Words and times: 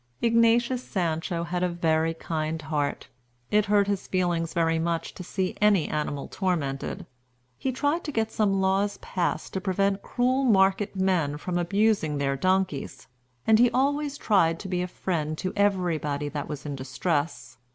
Ignatius 0.19 0.83
Sancho 0.83 1.43
had 1.43 1.61
a 1.61 1.69
very 1.69 2.15
kind 2.15 2.59
heart. 2.59 3.07
It 3.51 3.65
hurt 3.67 3.85
his 3.85 4.07
feelings 4.07 4.51
very 4.51 4.79
much 4.79 5.13
to 5.13 5.23
see 5.23 5.55
any 5.61 5.87
animal 5.89 6.27
tormented. 6.27 7.05
He 7.59 7.71
tried 7.71 8.03
to 8.05 8.11
get 8.11 8.31
some 8.31 8.59
laws 8.61 8.97
passed 8.97 9.53
to 9.53 9.61
prevent 9.61 10.01
cruel 10.01 10.43
market 10.43 10.95
men 10.95 11.37
from 11.37 11.59
abusing 11.59 12.17
their 12.17 12.35
donkeys; 12.35 13.07
and 13.45 13.59
he 13.59 13.69
always 13.69 14.17
tried 14.17 14.59
to 14.61 14.67
be 14.67 14.81
a 14.81 14.87
friend 14.87 15.37
to 15.37 15.53
everybody 15.55 16.29
that 16.29 16.47
was 16.47 16.65
in 16.65 16.75
distress. 16.75 17.57